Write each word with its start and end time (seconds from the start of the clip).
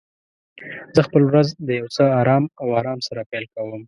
زه 0.95 1.01
خپل 1.07 1.21
ورځ 1.29 1.47
د 1.67 1.69
یو 1.79 1.87
څه 1.95 2.03
آرام 2.21 2.43
او 2.61 2.67
آرام 2.79 2.99
سره 3.07 3.21
پیل 3.31 3.45
کوم. 3.53 3.79